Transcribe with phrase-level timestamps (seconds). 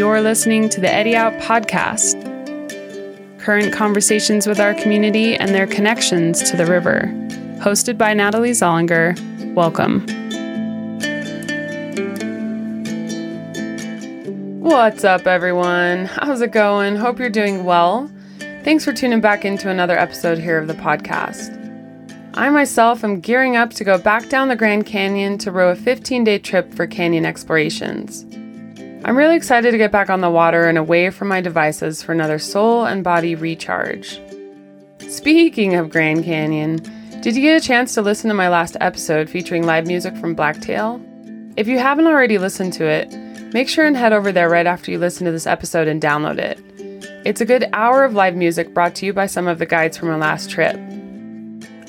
[0.00, 2.16] You're listening to the Eddy Out podcast.
[3.38, 7.02] Current conversations with our community and their connections to the river.
[7.58, 9.14] Hosted by Natalie Zollinger.
[9.52, 10.06] Welcome.
[14.62, 16.06] What's up, everyone?
[16.06, 16.96] How's it going?
[16.96, 18.10] Hope you're doing well.
[18.64, 21.58] Thanks for tuning back into another episode here of the podcast.
[22.32, 25.76] I myself am gearing up to go back down the Grand Canyon to row a
[25.76, 28.24] 15 day trip for canyon explorations.
[29.02, 32.12] I'm really excited to get back on the water and away from my devices for
[32.12, 34.20] another soul and body recharge.
[35.08, 36.76] Speaking of Grand Canyon,
[37.22, 40.34] did you get a chance to listen to my last episode featuring live music from
[40.34, 41.00] Blacktail?
[41.56, 43.10] If you haven't already listened to it,
[43.54, 46.38] make sure and head over there right after you listen to this episode and download
[46.38, 46.60] it.
[47.24, 49.96] It's a good hour of live music brought to you by some of the guides
[49.96, 50.78] from our last trip.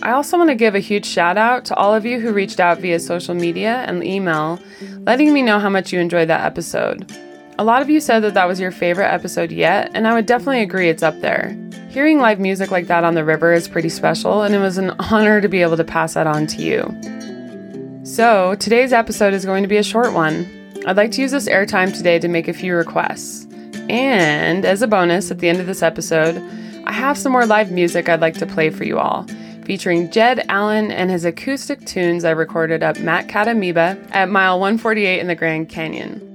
[0.04, 2.60] I also want to give a huge shout out to all of you who reached
[2.60, 4.60] out via social media and email,
[5.02, 7.16] letting me know how much you enjoyed that episode.
[7.60, 10.26] A lot of you said that that was your favorite episode yet, and I would
[10.26, 11.56] definitely agree it's up there.
[11.90, 14.90] Hearing live music like that on the river is pretty special, and it was an
[15.12, 18.04] honor to be able to pass that on to you.
[18.04, 20.50] So, today's episode is going to be a short one.
[20.88, 23.46] I'd like to use this airtime today to make a few requests.
[23.88, 26.42] And as a bonus, at the end of this episode,
[26.86, 29.28] I have some more live music I'd like to play for you all
[29.66, 35.28] featuring Jed Allen and his acoustic tunes I recorded at Matkatamiba at mile 148 in
[35.28, 36.28] the Grand Canyon.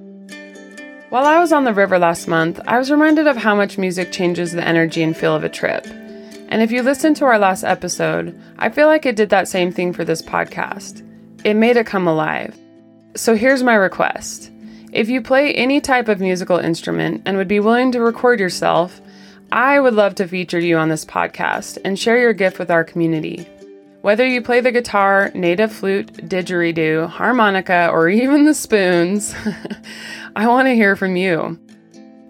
[1.10, 4.12] While I was on the river last month, I was reminded of how much music
[4.12, 5.86] changes the energy and feel of a trip.
[6.48, 9.72] And if you listened to our last episode, I feel like it did that same
[9.72, 11.02] thing for this podcast.
[11.44, 12.58] It made it come alive.
[13.14, 14.50] So here's my request.
[14.92, 19.00] If you play any type of musical instrument and would be willing to record yourself,
[19.52, 22.82] I would love to feature you on this podcast and share your gift with our
[22.82, 23.46] community.
[24.02, 29.34] Whether you play the guitar, native flute, didgeridoo, harmonica, or even the spoons,
[30.36, 31.60] I want to hear from you.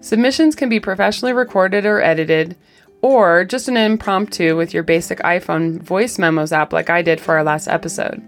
[0.01, 2.55] Submissions can be professionally recorded or edited,
[3.01, 7.35] or just an impromptu with your basic iPhone voice memos app like I did for
[7.35, 8.23] our last episode.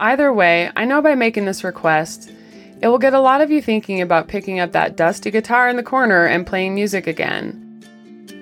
[0.00, 2.32] Either way, I know by making this request,
[2.80, 5.76] it will get a lot of you thinking about picking up that dusty guitar in
[5.76, 7.67] the corner and playing music again.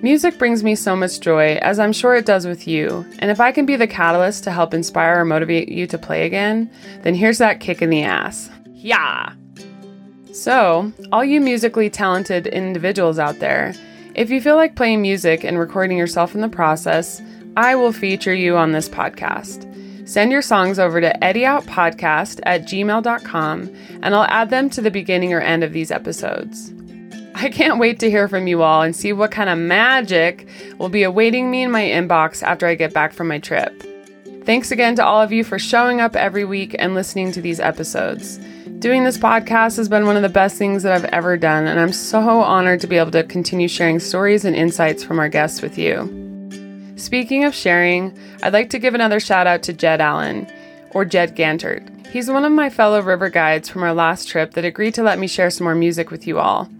[0.02, 3.40] Music brings me so much joy, as I'm sure it does with you, and if
[3.40, 6.70] I can be the catalyst to help inspire or motivate you to play again,
[7.02, 8.50] then here's that kick in the ass.
[8.74, 9.32] Yeah!
[10.32, 13.74] So, all you musically talented individuals out there,
[14.14, 17.22] if you feel like playing music and recording yourself in the process,
[17.56, 19.64] I will feature you on this podcast.
[20.06, 25.32] Send your songs over to eddyoutpodcast at gmail.com and I'll add them to the beginning
[25.32, 26.72] or end of these episodes.
[27.38, 30.48] I can't wait to hear from you all and see what kind of magic
[30.78, 33.84] will be awaiting me in my inbox after I get back from my trip.
[34.46, 37.60] Thanks again to all of you for showing up every week and listening to these
[37.60, 38.38] episodes.
[38.78, 41.78] Doing this podcast has been one of the best things that I've ever done, and
[41.78, 45.60] I'm so honored to be able to continue sharing stories and insights from our guests
[45.60, 46.08] with you.
[46.96, 50.50] Speaking of sharing, I'd like to give another shout out to Jed Allen,
[50.92, 51.86] or Jed Gantert.
[52.06, 55.18] He's one of my fellow river guides from our last trip that agreed to let
[55.18, 56.70] me share some more music with you all.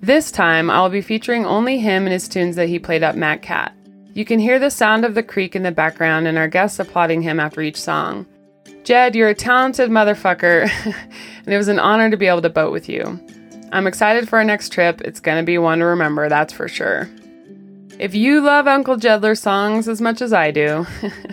[0.00, 3.72] This time, I'll be featuring only him and his tunes that he played up Matkat.
[4.14, 7.20] You can hear the sound of the creek in the background and our guests applauding
[7.20, 8.26] him after each song.
[8.82, 10.70] Jed, you're a talented motherfucker,
[11.44, 13.20] and it was an honor to be able to boat with you.
[13.72, 15.02] I'm excited for our next trip.
[15.02, 17.08] It's going to be one to remember, that's for sure.
[17.98, 20.86] If you love Uncle Jedler's songs as much as I do,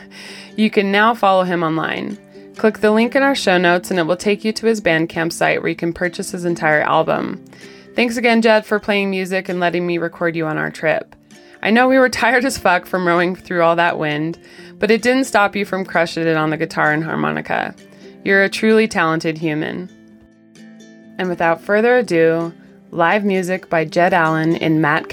[0.57, 2.17] you can now follow him online.
[2.57, 5.31] Click the link in our show notes and it will take you to his Bandcamp
[5.31, 7.45] site where you can purchase his entire album.
[7.97, 11.15] Thanks again, Jed, for playing music and letting me record you on our trip.
[11.63, 14.37] I know we were tired as fuck from rowing through all that wind,
[14.75, 17.75] but it didn't stop you from crushing it on the guitar and harmonica.
[18.23, 19.89] You're a truly talented human.
[21.17, 22.53] And without further ado,
[22.91, 25.09] live music by Jed Allen in Matt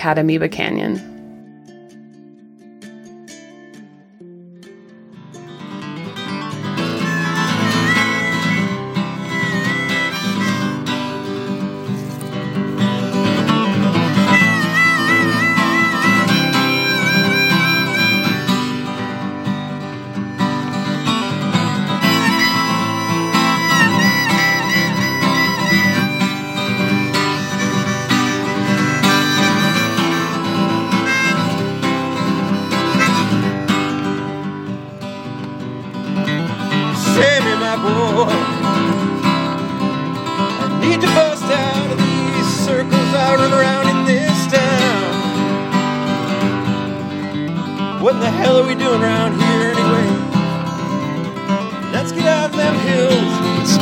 [48.44, 50.35] Cat Amoeba Canyon.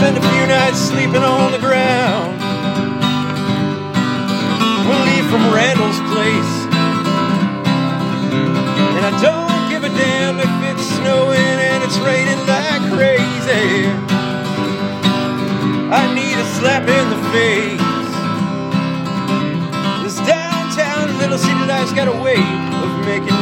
[0.02, 2.34] spend a few nights sleeping on the ground.
[4.86, 6.54] We'll leave from Randall's place.
[8.96, 13.86] And I don't give a damn if it's snowing and it's raining like crazy.
[15.90, 17.78] I need a slap in the face.
[20.02, 22.42] This downtown little city life's got a way
[22.82, 23.41] of making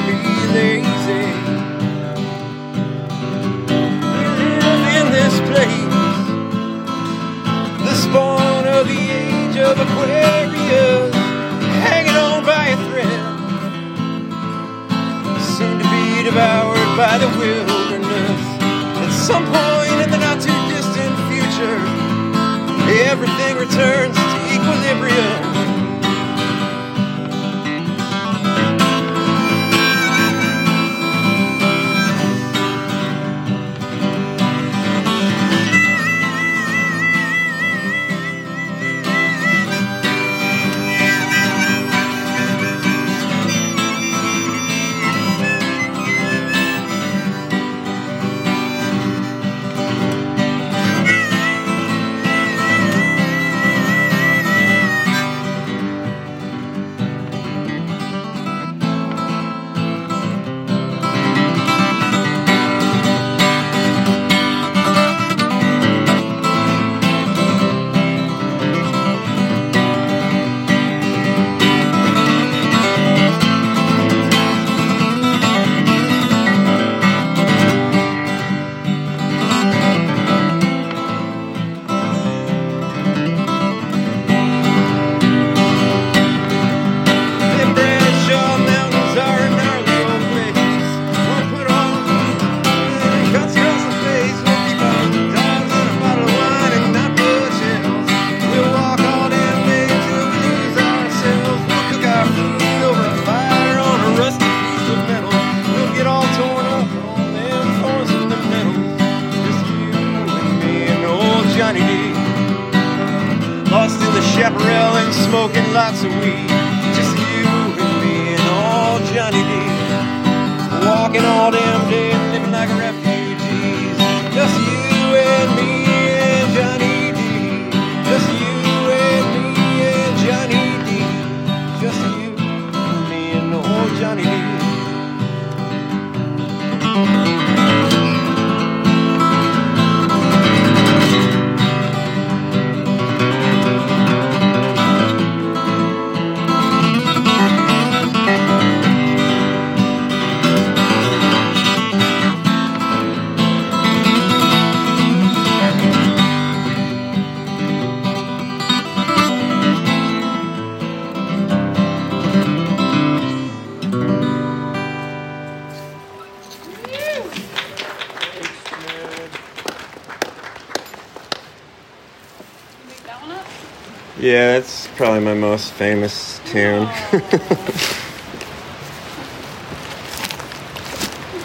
[175.00, 176.85] probably my most famous tune.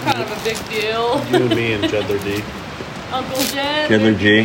[0.04, 1.24] kind of a big deal.
[1.30, 2.44] You and me and Jedler D.
[3.14, 3.88] Uncle Jed.
[3.88, 4.44] Fiddler G.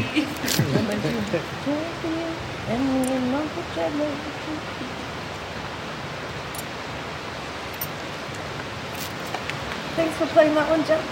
[9.96, 11.04] Thanks for playing that one, Jeff.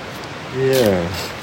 [0.56, 1.37] Yeah.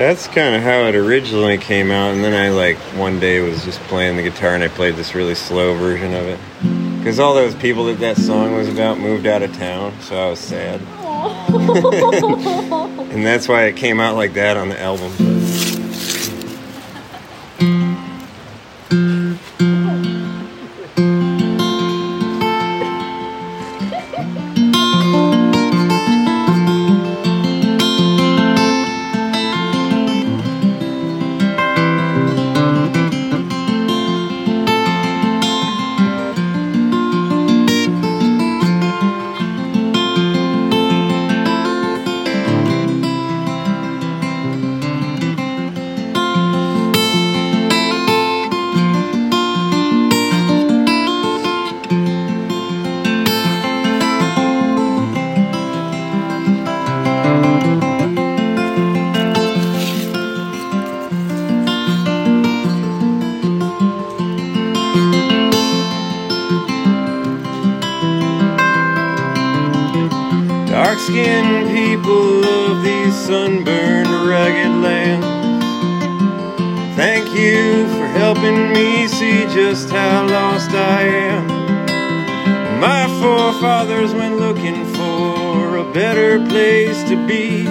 [0.00, 3.62] That's kind of how it originally came out, and then I like one day was
[3.66, 6.40] just playing the guitar and I played this really slow version of it.
[6.96, 10.30] Because all those people that that song was about moved out of town, so I
[10.30, 10.80] was sad.
[13.12, 15.12] and that's why it came out like that on the album.
[75.18, 76.96] Lands.
[76.96, 81.46] Thank you for helping me see just how lost I am.
[82.80, 87.64] My forefathers went looking for a better place to be.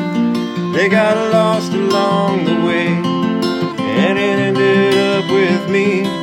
[0.74, 6.19] They got lost along the way, and it ended up with me.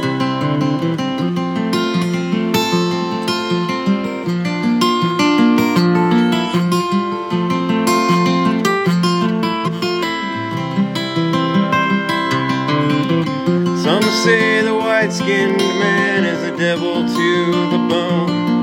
[14.25, 18.63] Say the white skinned man is a devil to the bone.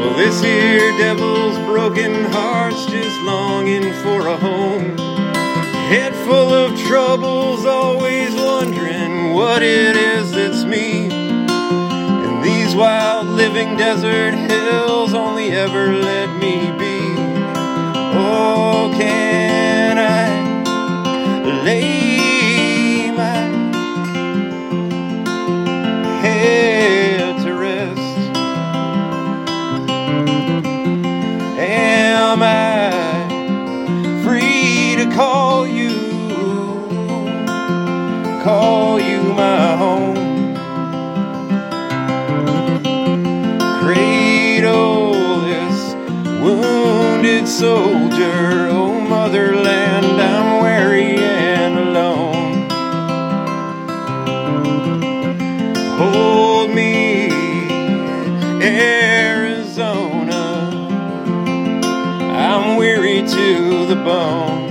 [0.00, 4.96] Well, this here devil's broken heart's just longing for a home.
[5.88, 11.08] Head full of troubles, always wondering what it is that's me.
[11.10, 16.98] And these wild living desert hills only ever let me be.
[18.14, 19.27] Oh, can
[47.58, 52.68] soldier, oh motherland, I'm weary and alone.
[55.98, 57.32] Hold me,
[58.62, 60.44] Arizona.
[62.32, 64.67] I'm weary to the bone.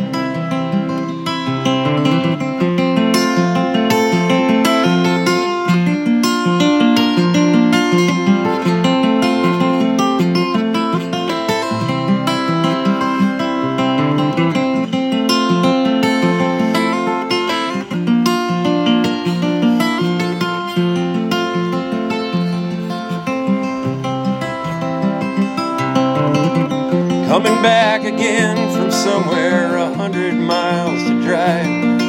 [27.38, 32.01] Coming back again from somewhere a hundred miles to drive.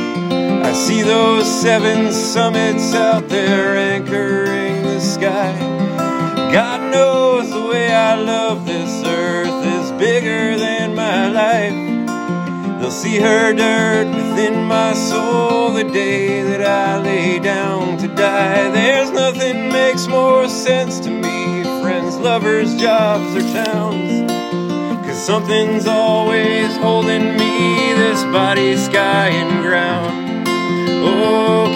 [0.65, 5.53] I see those seven summits out there anchoring the sky.
[6.51, 12.81] God knows the way I love this earth is bigger than my life.
[12.81, 18.71] They'll see her dirt within my soul the day that I lay down to die.
[18.71, 24.29] There's nothing makes more sense to me, friends, lovers, jobs, or towns.
[25.29, 30.49] Something's always holding me, this body, sky, and ground.
[31.05, 31.67] Oh,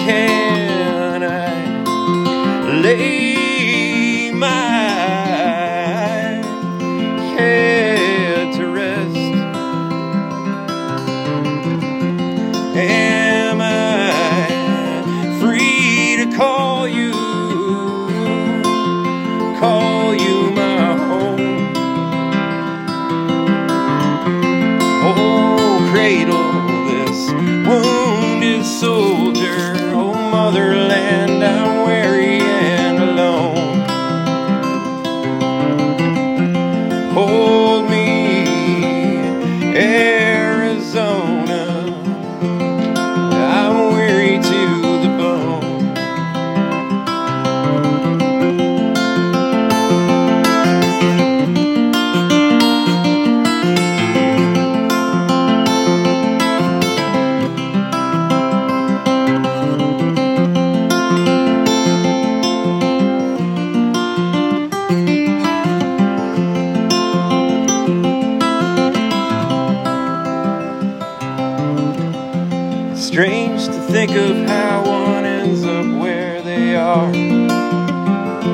[73.58, 77.10] Strange to think of how one ends up where they are.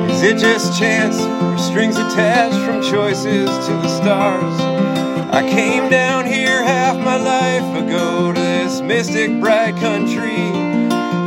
[0.09, 4.61] Is it just chance or strings attached from choices to the stars?
[5.31, 10.51] I came down here half my life ago to this mystic bright country.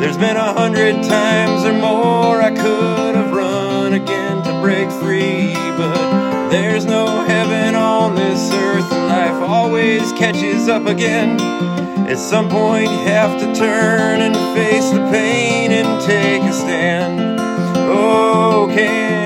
[0.01, 5.55] There's been a hundred times or more I could have run again to break free,
[5.77, 11.82] but there's no heaven on this earth, and life always catches up again.
[12.09, 17.39] At some point, you have to turn and face the pain and take a stand.
[17.79, 19.22] Oh, can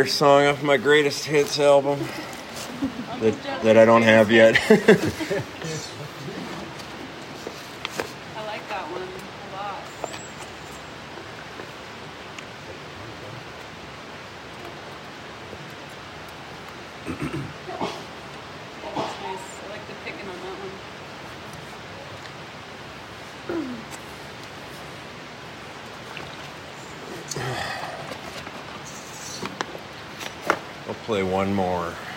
[0.00, 2.00] another song off my greatest hits album
[3.18, 4.56] that, that I don't have yet.
[4.70, 4.72] I
[8.46, 9.84] like that one a lot.
[18.96, 19.46] That's nice.
[19.60, 20.56] I like the picking on that
[23.50, 23.76] one.
[30.90, 32.09] I'll play one more.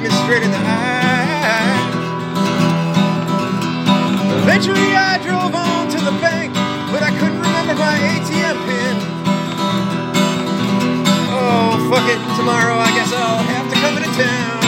[0.00, 1.90] He look me straight in the eye.
[4.42, 6.54] Eventually, I drove on to the bank,
[6.90, 8.96] but I couldn't remember my ATM pin.
[11.28, 12.20] Oh, fuck it.
[12.36, 14.59] Tomorrow, I guess I'll have to come into town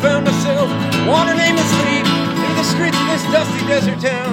[0.00, 0.70] found myself
[1.08, 4.32] wandering aimlessly through the streets of this dusty desert town.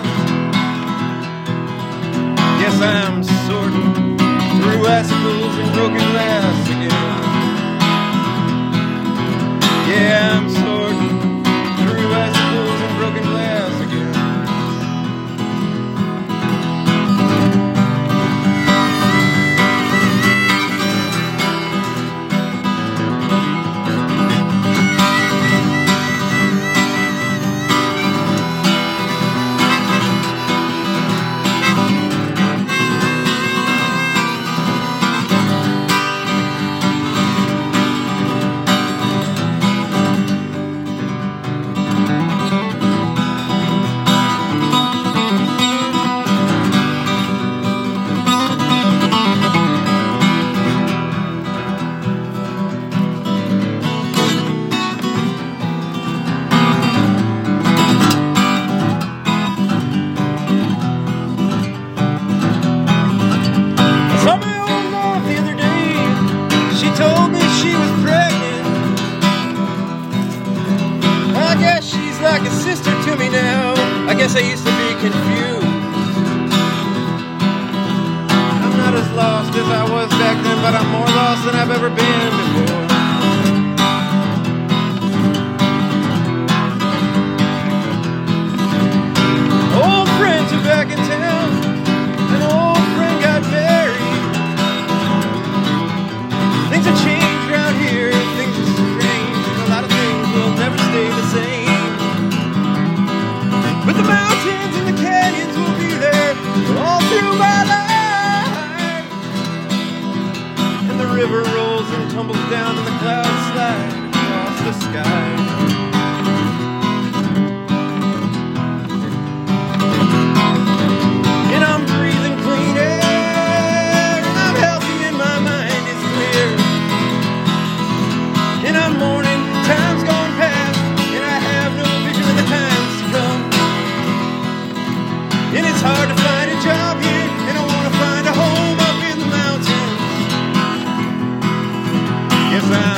[2.61, 4.17] Yes, I'm sorting
[4.61, 5.24] through icicles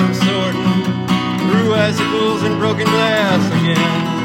[0.07, 4.16] Yes, I'm through icicles and broken glass again.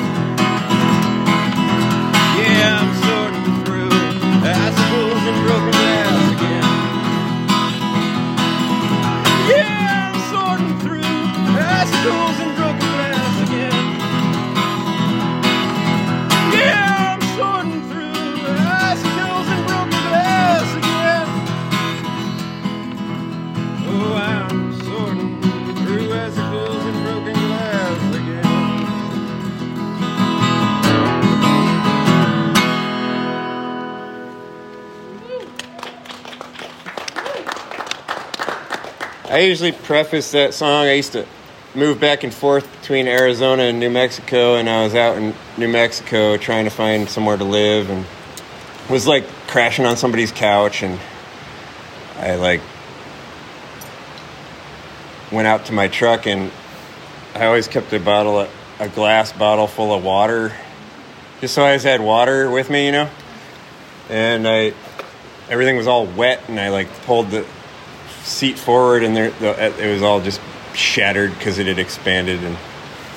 [39.32, 40.84] I usually preface that song.
[40.84, 41.26] I used to
[41.74, 45.68] move back and forth between Arizona and New Mexico, and I was out in New
[45.68, 48.04] Mexico trying to find somewhere to live, and
[48.90, 51.00] was like crashing on somebody's couch, and
[52.18, 52.60] I like
[55.32, 56.50] went out to my truck, and
[57.34, 58.46] I always kept a bottle,
[58.80, 60.52] a glass bottle full of water,
[61.40, 63.08] just so I always had water with me, you know.
[64.10, 64.74] And I,
[65.48, 67.46] everything was all wet, and I like pulled the
[68.22, 70.40] seat forward, and there, the, it was all just
[70.74, 72.56] shattered because it had expanded, and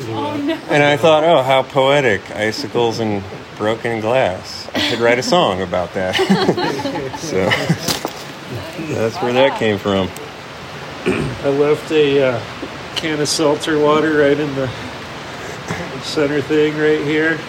[0.02, 0.56] Oh no.
[0.70, 2.30] and I thought, oh, how poetic!
[2.32, 3.24] Icicles and
[3.58, 4.68] broken glass.
[4.76, 6.15] I could write a song about that.
[7.20, 7.46] so
[8.94, 10.10] that's where that came from.
[11.06, 12.39] I left a uh,
[12.96, 14.68] can of seltzer water right in the
[16.02, 17.39] center thing right here,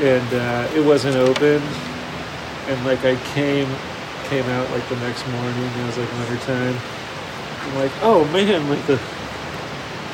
[0.00, 1.62] and uh, it wasn't open.
[2.68, 3.68] And like I came
[4.30, 6.76] came out like the next morning, it was like winter time.
[7.62, 8.94] I'm like, oh man, like the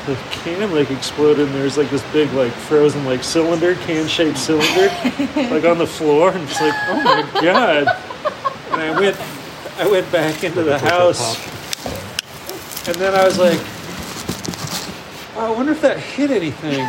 [0.06, 4.38] the can like exploded, and there's like this big like frozen like cylinder, can shaped
[4.38, 4.88] cylinder,
[5.50, 7.88] like on the floor, and it's like, oh my god.
[8.72, 9.20] And I went
[9.78, 11.36] I went back into the house.
[12.88, 13.60] And then I was like,
[15.36, 16.86] oh, I wonder if that hit anything.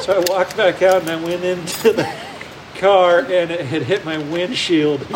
[0.00, 2.10] so I walked back out and I went into the
[2.76, 5.06] car and it had hit my windshield.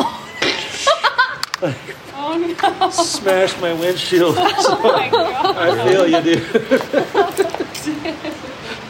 [1.61, 2.37] Oh
[2.81, 2.89] no.
[2.89, 4.35] Smashed my windshield.
[4.35, 5.55] So Oh my god.
[5.57, 6.43] I feel you, dude.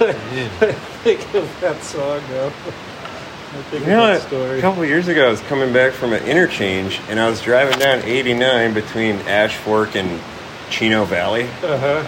[0.02, 0.72] I
[1.04, 2.46] think of that song now.
[2.48, 4.58] I think You know, of that story.
[4.60, 7.42] a couple of years ago, I was coming back from an interchange, and I was
[7.42, 10.22] driving down 89 between Ash Fork and
[10.70, 11.46] Chino Valley.
[11.64, 12.04] Uh huh.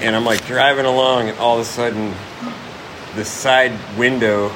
[0.00, 2.12] and I'm like driving along, and all of a sudden,
[3.16, 4.52] the side window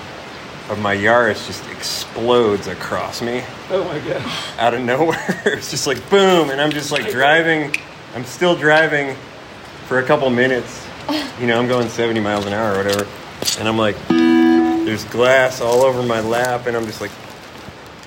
[0.68, 4.58] of my Yaris just explodes across me Oh my gosh.
[4.58, 5.42] out of nowhere.
[5.46, 7.74] it's just like boom, and I'm just like driving.
[8.14, 9.16] I'm still driving
[9.86, 10.86] for a couple minutes.
[11.40, 13.06] You know, I'm going 70 miles an hour or whatever,
[13.58, 17.10] and I'm like, there's glass all over my lap, and I'm just like.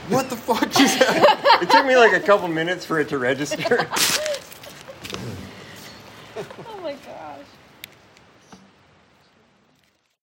[0.09, 1.63] What the fuck just happened?
[1.63, 3.87] It took me like a couple minutes for it to register.